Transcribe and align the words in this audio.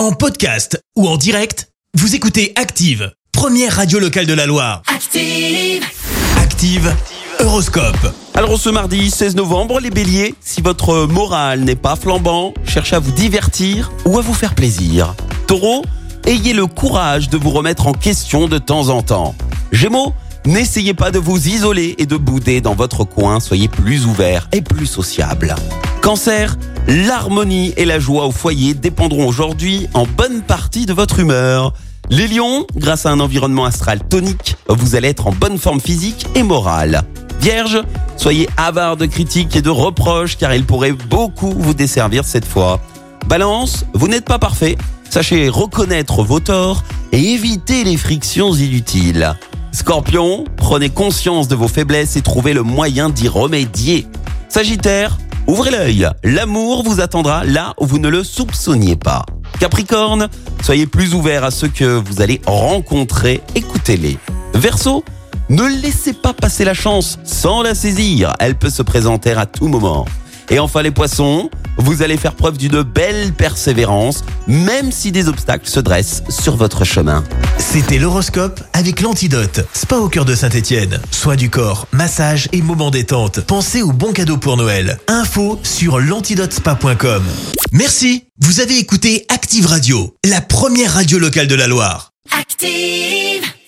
En 0.00 0.12
podcast 0.12 0.82
ou 0.96 1.06
en 1.06 1.18
direct, 1.18 1.68
vous 1.92 2.14
écoutez 2.14 2.54
Active, 2.56 3.12
première 3.32 3.76
radio 3.76 3.98
locale 3.98 4.24
de 4.24 4.32
la 4.32 4.46
Loire. 4.46 4.80
Active. 4.86 5.84
Active, 6.38 6.96
Horoscope. 7.40 8.14
Alors 8.32 8.58
ce 8.58 8.70
mardi 8.70 9.10
16 9.10 9.36
novembre, 9.36 9.78
les 9.78 9.90
béliers, 9.90 10.34
si 10.40 10.62
votre 10.62 11.04
morale 11.04 11.60
n'est 11.60 11.76
pas 11.76 11.96
flambant, 11.96 12.54
cherchez 12.64 12.96
à 12.96 12.98
vous 12.98 13.12
divertir 13.12 13.92
ou 14.06 14.16
à 14.16 14.22
vous 14.22 14.32
faire 14.32 14.54
plaisir. 14.54 15.14
Taureau, 15.46 15.84
ayez 16.26 16.54
le 16.54 16.66
courage 16.66 17.28
de 17.28 17.36
vous 17.36 17.50
remettre 17.50 17.86
en 17.86 17.92
question 17.92 18.48
de 18.48 18.56
temps 18.56 18.88
en 18.88 19.02
temps. 19.02 19.34
Gémeaux, 19.70 20.14
n'essayez 20.46 20.94
pas 20.94 21.10
de 21.10 21.18
vous 21.18 21.46
isoler 21.46 21.94
et 21.98 22.06
de 22.06 22.16
bouder 22.16 22.62
dans 22.62 22.74
votre 22.74 23.04
coin, 23.04 23.38
soyez 23.38 23.68
plus 23.68 24.06
ouvert 24.06 24.48
et 24.52 24.62
plus 24.62 24.86
sociable. 24.86 25.54
Cancer, 26.00 26.56
l'harmonie 26.86 27.72
et 27.76 27.84
la 27.84 27.98
joie 27.98 28.26
au 28.26 28.32
foyer 28.32 28.74
dépendront 28.74 29.26
aujourd'hui 29.26 29.88
en 29.94 30.06
bonne 30.06 30.42
partie 30.42 30.86
de 30.86 30.92
votre 30.92 31.18
humeur. 31.18 31.72
Les 32.08 32.26
lions, 32.26 32.66
grâce 32.76 33.06
à 33.06 33.10
un 33.10 33.20
environnement 33.20 33.64
astral 33.64 34.00
tonique, 34.08 34.56
vous 34.68 34.96
allez 34.96 35.08
être 35.08 35.26
en 35.26 35.32
bonne 35.32 35.58
forme 35.58 35.80
physique 35.80 36.26
et 36.34 36.42
morale. 36.42 37.02
Vierge, 37.40 37.82
soyez 38.16 38.48
avare 38.56 38.96
de 38.96 39.06
critiques 39.06 39.56
et 39.56 39.62
de 39.62 39.70
reproches 39.70 40.36
car 40.36 40.54
ils 40.54 40.64
pourraient 40.64 40.92
beaucoup 40.92 41.52
vous 41.56 41.74
desservir 41.74 42.24
cette 42.24 42.44
fois. 42.44 42.80
Balance, 43.26 43.84
vous 43.94 44.08
n'êtes 44.08 44.24
pas 44.24 44.38
parfait. 44.38 44.76
Sachez 45.08 45.48
reconnaître 45.48 46.22
vos 46.22 46.40
torts 46.40 46.82
et 47.12 47.32
éviter 47.32 47.84
les 47.84 47.96
frictions 47.96 48.52
inutiles. 48.54 49.34
Scorpion, 49.72 50.44
prenez 50.56 50.90
conscience 50.90 51.48
de 51.48 51.54
vos 51.54 51.68
faiblesses 51.68 52.16
et 52.16 52.22
trouvez 52.22 52.52
le 52.52 52.62
moyen 52.62 53.08
d'y 53.08 53.28
remédier. 53.28 54.06
Sagittaire, 54.48 55.16
ouvrez 55.50 55.70
l'œil. 55.70 56.08
L'amour 56.22 56.82
vous 56.84 57.00
attendra 57.00 57.44
là 57.44 57.74
où 57.78 57.86
vous 57.86 57.98
ne 57.98 58.08
le 58.08 58.22
soupçonniez 58.22 58.96
pas. 58.96 59.24
Capricorne, 59.58 60.28
soyez 60.62 60.86
plus 60.86 61.14
ouvert 61.14 61.44
à 61.44 61.50
ceux 61.50 61.68
que 61.68 61.84
vous 61.84 62.22
allez 62.22 62.40
rencontrer. 62.46 63.40
Écoutez-les. 63.54 64.18
Verseau, 64.54 65.04
ne 65.48 65.64
laissez 65.64 66.12
pas 66.12 66.32
passer 66.32 66.64
la 66.64 66.74
chance 66.74 67.18
sans 67.24 67.62
la 67.62 67.74
saisir. 67.74 68.32
Elle 68.38 68.54
peut 68.54 68.70
se 68.70 68.82
présenter 68.82 69.32
à 69.32 69.46
tout 69.46 69.68
moment. 69.68 70.06
Et 70.50 70.58
enfin 70.58 70.82
les 70.82 70.90
poissons, 70.90 71.50
vous 71.76 72.02
allez 72.02 72.16
faire 72.16 72.34
preuve 72.34 72.58
d'une 72.58 72.82
belle 72.82 73.32
persévérance, 73.32 74.24
même 74.46 74.92
si 74.92 75.12
des 75.12 75.28
obstacles 75.28 75.68
se 75.68 75.80
dressent 75.80 76.22
sur 76.28 76.56
votre 76.56 76.84
chemin. 76.84 77.24
C'était 77.58 77.98
l'horoscope 77.98 78.60
avec 78.72 79.00
l'antidote. 79.00 79.60
Spa 79.72 79.96
au 79.96 80.08
cœur 80.08 80.24
de 80.24 80.34
Saint-Étienne. 80.34 81.00
Soins 81.10 81.36
du 81.36 81.50
corps, 81.50 81.86
massage 81.92 82.48
et 82.52 82.62
moments 82.62 82.90
détente. 82.90 83.40
Pensez 83.40 83.82
aux 83.82 83.92
bons 83.92 84.12
cadeaux 84.12 84.38
pour 84.38 84.56
Noël. 84.56 84.98
Info 85.08 85.58
sur 85.62 85.98
l'antidotespa.com. 85.98 87.22
Merci. 87.72 88.24
Vous 88.42 88.60
avez 88.60 88.78
écouté 88.78 89.26
Active 89.28 89.66
Radio, 89.66 90.16
la 90.24 90.40
première 90.40 90.94
radio 90.94 91.18
locale 91.18 91.46
de 91.46 91.54
la 91.54 91.66
Loire. 91.66 92.12
Active. 92.38 93.50